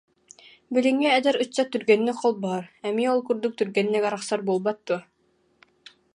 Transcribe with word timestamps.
Билиҥҥи 0.73 1.07
эдэр 1.17 1.35
ыччат 1.43 1.67
түргэнник 1.73 2.17
холбоһор, 2.21 2.65
эмиэ 2.87 3.09
ол 3.13 3.21
курдук 3.27 3.53
түргэнник 3.59 4.03
арахсар 4.09 4.39
буолбат 4.47 4.79
дуо 4.87 4.99